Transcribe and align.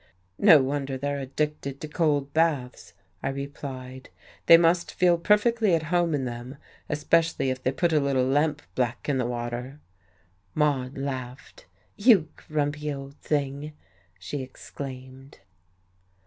"No 0.39 0.63
wonder 0.63 0.97
they're 0.97 1.19
addicted 1.19 1.79
to 1.79 1.87
cold 1.87 2.33
baths," 2.33 2.93
I 3.21 3.29
replied. 3.29 4.09
"They 4.47 4.57
must 4.57 4.91
feel 4.95 5.19
perfectly 5.19 5.75
at 5.75 5.83
home 5.93 6.15
in 6.15 6.25
them, 6.25 6.57
especially 6.89 7.51
if 7.51 7.61
they 7.61 7.71
put 7.71 7.93
a 7.93 7.99
little 7.99 8.25
lampblack 8.25 9.07
in 9.07 9.19
the 9.19 9.27
water." 9.27 9.79
Maude 10.55 10.97
laughed. 10.97 11.67
"You 11.97 12.29
grumpy 12.49 12.91
old 12.91 13.13
thing!" 13.17 13.73
she 14.17 14.41
exclaimed. 14.41 15.37